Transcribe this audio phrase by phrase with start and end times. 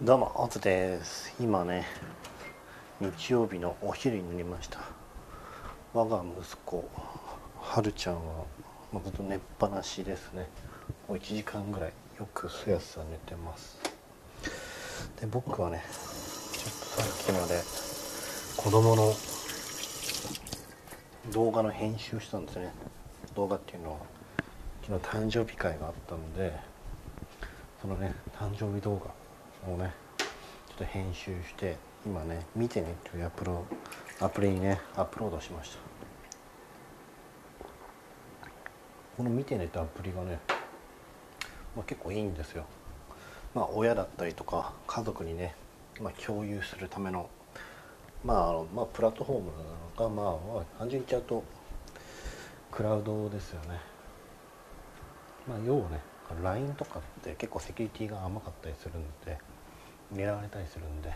[0.00, 1.34] どうもオズです。
[1.40, 1.84] 今ね
[3.00, 4.78] 日曜日のお昼になりました。
[5.92, 6.88] 我が息子
[7.60, 8.44] はるちゃんは、
[8.92, 10.46] まあ、ずっと寝っぱなしですね。
[11.08, 13.76] もう1時間ぐらいよくすやすや寝てます。
[15.20, 15.96] で僕はねちょっ
[16.62, 17.60] とさっきまで
[18.56, 19.12] 子供の
[21.32, 22.72] 動画の編集をしたんですね。
[23.34, 23.98] 動画っていうのは
[24.86, 26.56] 昨日誕生日会があったので
[27.82, 29.10] そのね誕生日動画
[29.74, 31.76] をねちょっと編集して
[32.06, 33.64] 今ね「見てね」っていうアプロ
[34.20, 35.78] アプリにねアップロードしました。
[39.16, 40.38] この「見てね」ってアプリがね、
[41.74, 42.64] まあ、結構いいんですよ。
[43.54, 45.54] まあ親だったりとか家族にね、
[46.00, 47.28] まあ、共有するための
[48.24, 49.64] まああのまあプラットフォームなの
[49.96, 51.42] かまあ、単純に言っちゃうと
[52.70, 53.80] クラウドですよね。
[55.48, 56.00] まあ要はね
[56.42, 59.38] LINE とかって結構セキュリティが甘かったりするんで
[60.14, 61.12] 狙われたりするんで。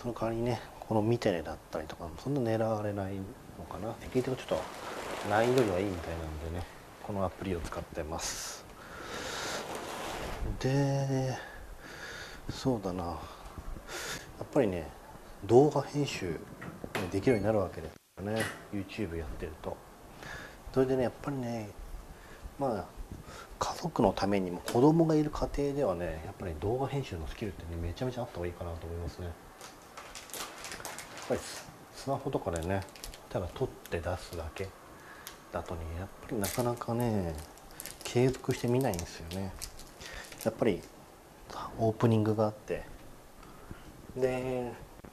[0.00, 3.94] その代わりにねこの見てねだったりとかもそんな狙われないのかな。
[4.00, 6.66] セキュリティがちょっと LINE よりはいいみたいなんでね
[7.02, 8.64] このアプリを使ってます。
[10.60, 11.38] で
[12.50, 13.04] そうだな。
[13.04, 13.10] や
[14.42, 14.90] っぱりね
[15.46, 16.38] 動画編集
[17.10, 18.42] できるようになるわけですよね。
[18.72, 19.76] YouTube やってると。
[20.74, 21.70] それでねやっぱりね
[22.58, 22.84] まあ
[23.64, 29.24] 家族のためにも子供がいる家庭ではねやっぱり動画編集のスキルってねめちゃめちゃあった方がいいかなと思いますね。
[29.24, 29.34] やっ
[31.28, 31.40] ぱり
[31.94, 32.82] スマホとかでね
[33.30, 34.68] ただ撮って出すだけ
[35.50, 37.34] だとねやっぱりなかなかね
[38.04, 39.54] 継続して見ないんですよね。
[40.44, 40.82] やっぱり
[41.78, 42.84] オープニングがあって
[44.14, 44.72] で、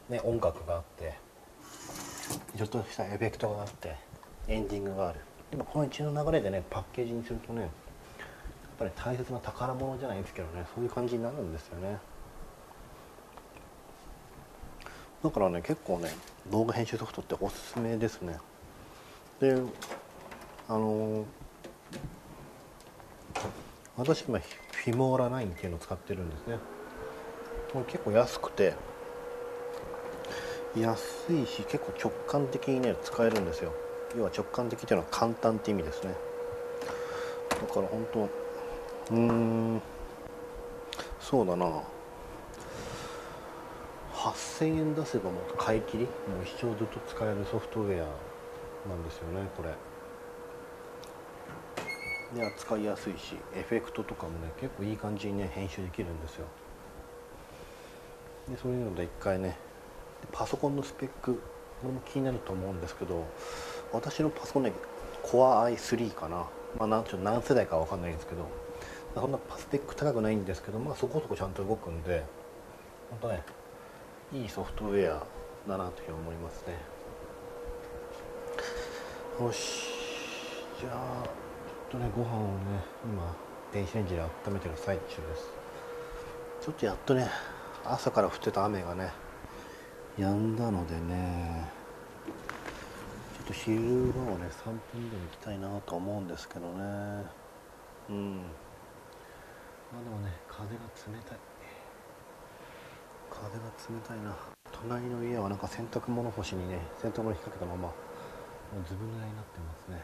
[0.10, 1.14] ね、音楽があって
[2.58, 3.96] ちょっとしたエフェクトがあって
[4.50, 5.22] エンディングがある。
[5.52, 7.70] でもこの一の流れでねパッケージにするとね
[8.82, 12.00] ぱり大切な宝物じゃないですけどねそういう感じになるんですよね。
[15.24, 16.10] だからね結構ね
[16.50, 18.38] 動画編集ソフトっておすすめですね。
[19.40, 19.56] で
[20.68, 21.26] あの
[23.98, 26.58] 私今フィモーラ9っていうのを使ってるんですね。
[27.72, 28.74] これ結構安くて
[30.76, 33.74] 安いし結構直感的にね使えるんですよ。
[34.18, 36.16] 要は直感的っていうのは簡単って意味ですね。
[37.50, 38.41] だから本当
[39.12, 39.82] うん。
[41.20, 41.66] そうだな。
[44.14, 46.04] 8000円出せばもう買い切り？
[46.06, 46.10] も
[46.42, 47.98] う一生ずっと使えるソフトウェア
[48.88, 49.74] なんですよねこれ。
[52.40, 56.46] で扱いやすいしエフェクトとかもね結構いい感じにね編集できるんですよ。
[58.48, 59.58] でそういうので一回ね
[60.32, 61.34] パソコンのスペック
[61.82, 63.26] これも気になると思うんですけど
[63.92, 64.74] 私のパソコンね
[65.24, 66.46] Core i3 かな、
[66.78, 68.48] まあ、なんちょ何世代かわかんないんですけど
[69.14, 72.24] そんなパスペック高くないんですけど、まあ、そこそこちゃんと動くんで
[73.10, 73.44] 本当ね
[74.34, 75.26] いいソフトウェア
[75.68, 76.78] だなというふうに思いますね。
[79.40, 79.90] よし。
[80.80, 81.24] じゃあ
[81.92, 82.52] ちょっとねご飯をね
[83.06, 83.36] 今
[83.74, 85.52] 電子レンジで温めてる最中です。
[86.62, 87.30] ちょっとやっとね
[87.84, 89.12] 朝から降ってた雨がね
[90.18, 91.68] 止んだのでね
[93.36, 97.26] ちょっと昼間をね3分でも行きたいなと思うんですけどね。
[98.10, 98.42] うん。
[99.94, 101.40] あでもね風が冷たい。
[103.30, 104.36] 風が冷たいな。
[104.72, 107.94] 隣の家はなんか洗濯物干しにね洗濯物引っ掛けたままも
[108.84, 110.02] うずぶ濡れになってますね。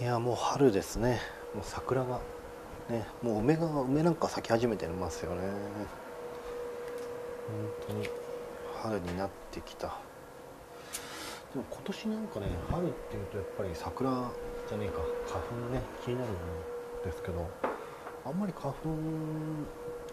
[0.00, 1.20] いやもう春ですね。
[1.54, 2.20] もう桜が
[2.90, 5.42] ねもう梅が梅なんか咲き始めてますよね。
[7.86, 8.08] 本当に
[8.86, 9.98] 春になってきた。
[11.52, 14.30] でも今年なんかね春っていうとやっぱり桜
[14.68, 15.00] じゃねえか。
[15.26, 16.34] 花粉ね気になるん
[17.04, 17.50] ですけど
[18.24, 18.88] あんまり花粉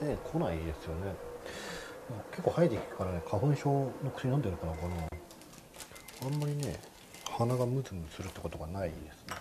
[0.03, 1.13] ね来ないですよね。
[2.31, 3.69] 結構生えてきてからね花粉症
[4.03, 4.95] の薬飲んでるからかな。
[6.25, 6.79] あんまりね
[7.29, 9.35] 鼻がムズムズするってことがないですね。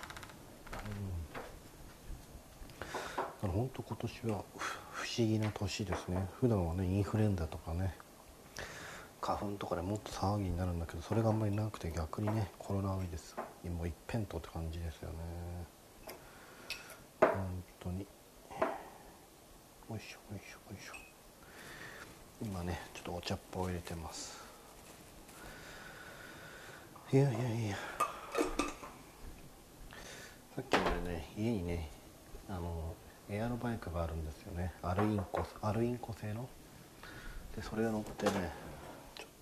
[3.43, 3.49] うん。
[3.49, 4.43] 本当今年は
[4.91, 6.27] 不思議な年ですね。
[6.39, 7.95] 普段はねインフルエンザとかね
[9.25, 15.15] 花粉とかでもっと騒ぎになるんだけどそれがあんまりなくて逆にねコロナウイルスもう一辺倒って感じですよね。
[17.21, 17.99] 本当に。
[18.01, 18.05] よ
[19.95, 20.93] いしょよいしょよいしょ。
[22.41, 24.43] 今ねちょっとお茶っ葉を入れてます。
[27.13, 27.77] いやいやいや。
[30.53, 31.89] さっきまでね家にね
[32.49, 32.93] あの
[33.29, 34.73] エアロバイクがあるんですよね。
[34.81, 36.49] アルインコアルインコ製の。
[37.55, 38.51] でそれが乗ってね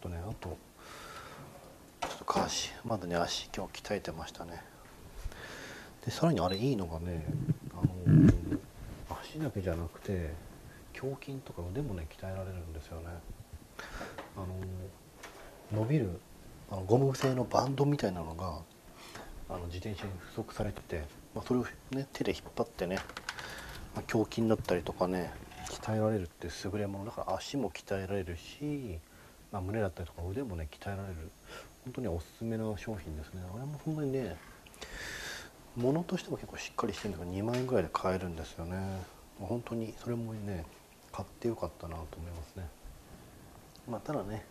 [0.02, 0.58] とねあと。
[2.02, 4.64] ちょっとか足まだね足今日鍛えてましたね。
[6.04, 7.24] でさらにあれいいのがね
[7.74, 7.88] あの
[9.22, 10.34] 足だけじゃなくて
[11.00, 13.06] 胸筋とか腕もね鍛えられるんですよね。
[14.36, 14.48] あの
[15.80, 16.20] 伸びる
[16.72, 18.58] あのゴム製のバンドみたいなのが
[19.48, 21.04] あの自転車に付属されてて、
[21.36, 22.96] まあ、それを、ね、手で引っ張ってね、
[23.96, 25.32] まあ、胸筋だったりとかね
[25.70, 27.06] 鍛えられるって優れもの。
[27.06, 28.98] だから足も鍛えられるし、
[29.52, 31.30] まあ、胸だったりとか腕もね鍛えられる
[31.84, 33.42] 本当におすすめの商品ですね。
[33.54, 34.38] あれも本当にね
[35.76, 39.02] 物としても結構しっかりしてるんだから2万円ぐらいで買えるんですよね。
[39.40, 40.66] 本当にそれもね
[41.12, 42.68] 買ってよかったなと思いますね。
[43.90, 44.46] まあただね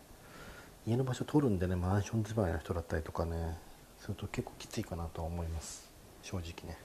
[0.85, 3.57] 家の場所取るんでねマンション住まいの人だったりとかね
[3.99, 5.89] すると結構きついかなとは思います。
[6.21, 6.77] 正直ね。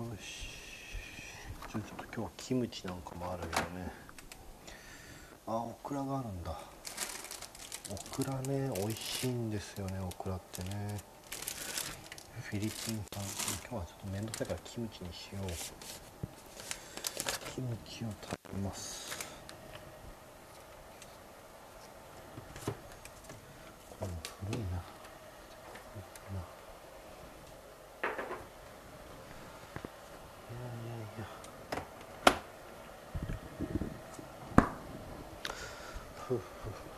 [0.00, 0.48] よし。
[1.72, 3.48] ちょっと今日はキムチなんかもあるよ
[3.78, 4.05] ね。
[5.48, 6.58] あオクラがあるんだ。
[7.88, 10.98] オクラね美味しいんですよねオクラってね。
[12.42, 13.22] フィリピン産。
[13.70, 15.46] 今日はちょっと面倒くさいからキムチにしよう。
[17.54, 19.24] キムチを食べます。
[22.66, 22.72] こ
[24.00, 24.14] れも
[24.50, 24.82] 古いな
[36.28, 36.95] ふふふ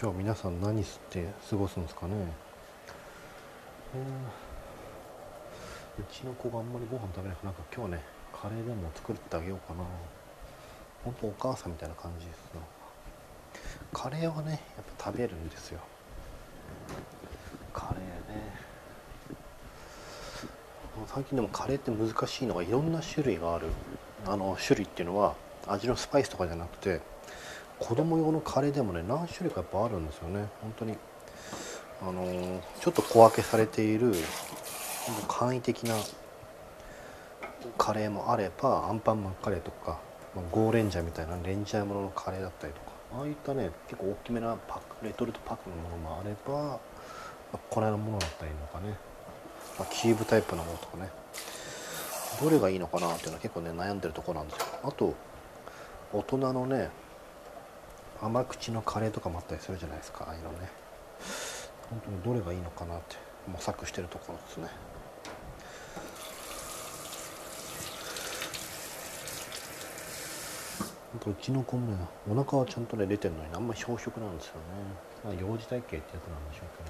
[0.00, 2.14] 今日皆さん何して過ごすんですかね？
[5.98, 8.02] うちの子があんまりご飯食べないからなんか今日ね
[8.32, 9.82] カレーでも作ってあげようかな。
[11.02, 12.60] ほんとお母さんみたいな感じですよ
[13.92, 14.60] カレーはねやっ
[14.98, 15.80] ぱ食べるんですよ。
[17.72, 17.98] カレー
[18.32, 18.52] ね。
[21.08, 23.66] 最近でもカレーって難しいのがいろんな種類がある。
[24.24, 25.34] あの種類っていうのは
[25.66, 27.00] 味のスパイスとかじゃなくて
[27.82, 30.46] 子供用のカレーでもね何種類かやっぱあるんですよね。
[30.62, 30.96] 本当に。
[32.00, 34.12] あのー、ちょっと小分けされている
[35.28, 35.94] 簡易的な
[37.78, 40.00] カレーもあればアンパンマンカレーとか、
[40.34, 46.80] まあ、ゴーレンジャーみたいなレンジャーもののカレーだったりとかああいったね結構大きめなパックレトルトパックのものもあれば、ま
[47.54, 48.96] あ、粉のものだったりとかね、
[49.78, 51.10] まあ、キューブタイプのものとかね。
[52.40, 54.66] どれがいいのかなっていうのは結構ね悩んでるとこなんですよ。
[54.82, 55.14] あと
[56.12, 56.90] 大人のね
[58.22, 60.26] 甘口のカレーとかもあったりするじゃないですか。
[60.28, 60.70] ああいうのね。
[61.90, 63.16] 本当にどれがいいのかなって
[63.50, 64.68] 模索してるところですね。
[71.26, 71.98] うちの子もね
[72.30, 74.60] お腹はちゃんとね出てるのにあんまり小食なんですよね、
[75.24, 76.84] まあ、幼児体型ってやつなんでしょうけ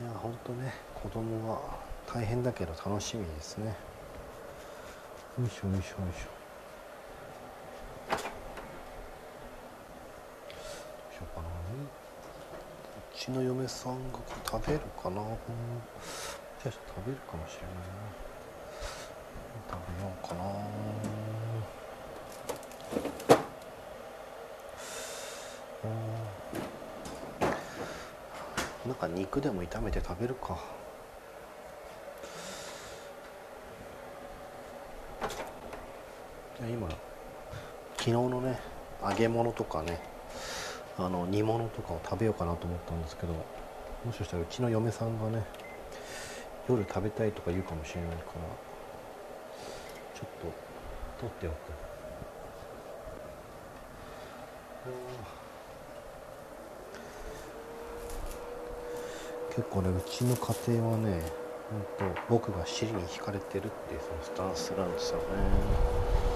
[0.00, 0.02] どね。
[0.02, 1.60] いや本当ね子供は
[2.06, 3.76] 大変だけど楽しみですね。
[5.38, 6.42] よいしょよいしょよいしょ。
[11.22, 11.48] うかな。
[11.48, 11.50] う
[13.14, 15.38] ちの嫁さんがこれ食べるかな、も
[16.60, 17.82] しかしたら食べるかもしれないな。
[19.70, 20.42] 食べようかな。
[28.86, 30.58] なんか肉でも炒めて食べるか。
[36.68, 36.88] 今
[37.96, 38.58] 昨日のね
[39.02, 40.00] 揚げ物とかね
[40.96, 45.44] あの煮物とかを食べようかなと思ったんですけどもしかしたらうちの嫁さんがね
[46.68, 48.22] 夜食べたいとか言うかもしれないから
[50.14, 50.28] ちょっ
[51.18, 51.54] と取っておく。
[59.54, 61.22] 結構ねうちの家庭はね
[61.98, 66.31] ほんと僕が尻に引かれてるっていうそのスタンスなんですよね。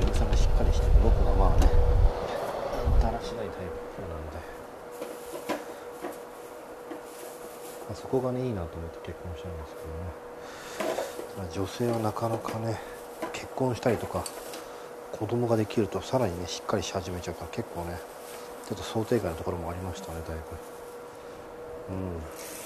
[0.00, 1.70] 嫁さんがしっかりして僕がまあね
[3.00, 4.36] だらしないタイプなんで、
[7.88, 10.26] まあ、そこがねいいなと思って結婚したんですけどね。
[11.36, 12.80] ただ女性はなかなかね
[13.32, 14.24] 結婚したりとか
[15.12, 17.98] 子供ができるとさらにねしっかりし始めちゃうから結構ね
[18.68, 20.36] ちょっと想定外のところもありましたねだい
[21.88, 21.94] ぶ。
[21.94, 22.56] うん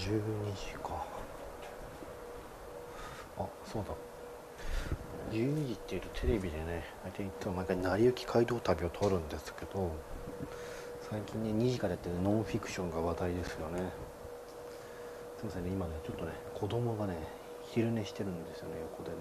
[0.00, 0.20] 12
[0.54, 1.04] 時か
[3.38, 3.94] あそうだ。
[5.30, 9.92] 12時っていうとテレビでね大体いつも毎回成り行き街道旅を撮るんですけど
[11.08, 13.90] 最近ね2時からやってるノンフィクションが話題ですよね。
[15.38, 17.16] すいませんね今ねちょっとね子供がね
[17.70, 19.16] 昼寝してるんですよね横でね。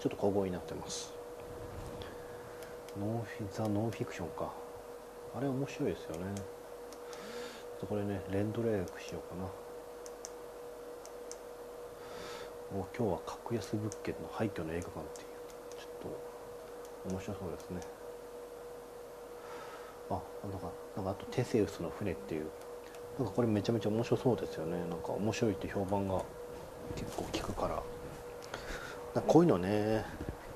[0.00, 1.14] ちょっと小声になってます。
[2.98, 4.52] ノンフィザ・ノンフィクションか。
[5.36, 6.34] あれ面白いですよね。
[7.88, 9.48] これね連ドレ予約しようかな。
[12.72, 15.28] もう今日は格安物件の廃墟の映画館っていう。
[15.78, 16.12] ちょっ
[17.06, 17.80] と面白そうですね。
[20.10, 22.46] あなんかなんかあとテセウスの船っていう。
[23.18, 24.78] なんかこれめちゃめちゃ面白そうですよね。
[24.88, 26.22] なんか面白いって評判が
[26.96, 27.82] 結構聞くから。
[29.14, 30.06] なこういうのね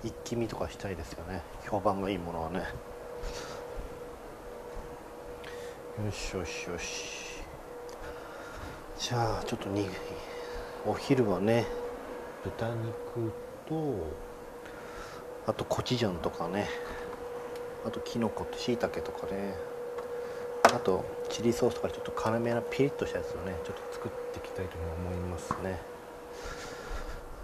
[0.02, 1.42] 一気見とかしたいですよね。
[1.68, 2.61] 評判がいいものはね。
[6.02, 7.44] よしよしよし。
[8.99, 9.90] じゃあちょっとに
[10.87, 11.66] お昼はね
[12.47, 13.33] 豚肉
[13.69, 14.07] と
[15.49, 16.69] あとコチュジャンとかね。
[17.85, 19.55] あときのことしいたけとかね。
[20.62, 25.81] あとチリソースとかちょっと辛めなピリッとしたやつをねちょっと作っていきたいと思いますね。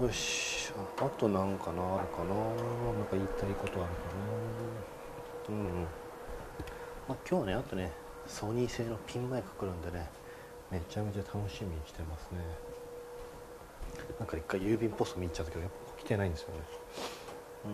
[0.01, 0.73] よし。
[0.99, 2.35] あとなんかなあるかな。
[2.35, 3.83] なんか言いたいことあるか
[5.49, 5.51] な。
[5.51, 5.83] うん、うん、
[7.09, 7.91] まあ、今日はねあとね
[8.29, 10.09] ソニー製のピンマイク来るんでね
[10.71, 12.72] めちゃめちゃ楽しみにしてますね。
[14.19, 16.55] なんか一回郵便ポスト見に行っちゃったけどやっぱ来てないんですよね。
[17.67, 17.73] うん。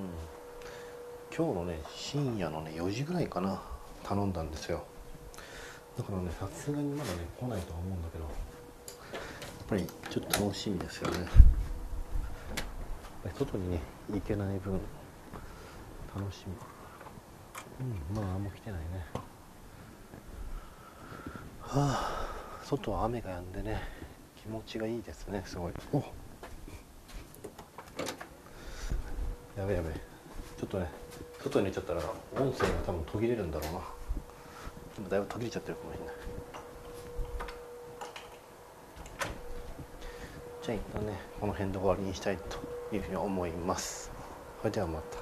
[1.36, 3.62] 今日のね深夜のね4時ぐらいかな
[4.02, 4.84] 頼んだんですよ。
[5.96, 8.24] だからねさすがにまだね来ないとは思うんだけど。
[8.24, 11.26] やっぱりちょっと楽しみですよね。
[13.38, 14.80] 外にね行けない分
[16.16, 16.54] 楽しみ。
[17.80, 18.86] うんまあ何も来てないね。
[21.60, 23.82] はあ外は雨が止んでね
[24.48, 25.72] 気持ちがいいですねすごい。
[25.92, 25.98] お。
[29.58, 29.90] やべやべ。
[29.90, 30.90] ちょっとね
[31.38, 32.00] 外に出ちゃったら
[32.34, 33.80] 音声が多分途切れるんだろうな。
[34.96, 36.14] 今だいぶ途切れちゃってるかもしれない。
[40.62, 44.10] じゃあ一旦ねこの辺で終わりにしたいというふうに思います。
[44.62, 45.17] それではまた